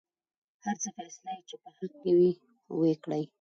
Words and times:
هر 0.65 0.75
څه 0.83 0.89
فيصله 0.97 1.31
يې 1.37 1.41
چې 1.49 1.55
په 1.63 1.69
حق 1.77 1.91
کې 2.03 2.11
کوۍ 2.15 2.31
وېې 2.79 2.95
کړۍ. 3.03 3.23